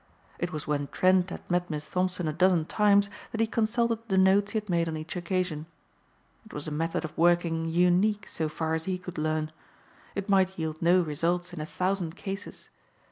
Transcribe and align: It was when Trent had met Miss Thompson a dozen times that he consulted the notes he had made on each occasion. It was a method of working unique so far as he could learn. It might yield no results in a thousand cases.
It 0.39 0.51
was 0.51 0.65
when 0.65 0.87
Trent 0.87 1.29
had 1.29 1.47
met 1.47 1.69
Miss 1.69 1.85
Thompson 1.85 2.27
a 2.27 2.33
dozen 2.33 2.65
times 2.65 3.07
that 3.31 3.39
he 3.39 3.45
consulted 3.45 3.99
the 4.09 4.17
notes 4.17 4.51
he 4.53 4.57
had 4.57 4.67
made 4.67 4.87
on 4.87 4.97
each 4.97 5.15
occasion. 5.15 5.67
It 6.43 6.53
was 6.53 6.67
a 6.67 6.71
method 6.71 7.05
of 7.05 7.15
working 7.15 7.67
unique 7.69 8.25
so 8.25 8.49
far 8.49 8.73
as 8.73 8.85
he 8.85 8.97
could 8.97 9.19
learn. 9.19 9.51
It 10.15 10.27
might 10.27 10.57
yield 10.57 10.81
no 10.81 11.01
results 11.03 11.53
in 11.53 11.61
a 11.61 11.67
thousand 11.67 12.15
cases. 12.15 12.71